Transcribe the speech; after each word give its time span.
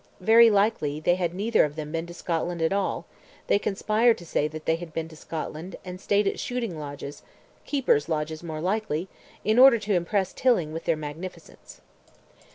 Very 0.19 0.49
likely 0.49 0.99
they 0.99 1.13
had 1.13 1.31
neither 1.35 1.63
of 1.63 1.75
them 1.75 1.91
been 1.91 2.07
to 2.07 2.13
Scotland 2.15 2.59
at 2.59 2.73
all: 2.73 3.05
they 3.45 3.59
conspired 3.59 4.17
to 4.17 4.25
say 4.25 4.47
that 4.47 4.65
they 4.65 4.75
had 4.77 4.93
been 4.93 5.07
to 5.09 5.15
Scotland 5.15 5.75
and 5.85 6.01
stayed 6.01 6.25
at 6.27 6.39
shooting 6.39 6.79
lodges 6.79 7.21
(keepers' 7.65 8.09
lodges 8.09 8.41
more 8.41 8.61
likely) 8.61 9.09
in 9.45 9.59
order 9.59 9.77
to 9.77 9.93
impress 9.93 10.33
Tilling 10.33 10.73
with 10.73 10.85
their 10.85 10.97
magnificence. 10.97 11.81